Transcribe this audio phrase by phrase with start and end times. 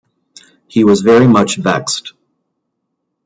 [0.67, 2.13] He was very much vexed.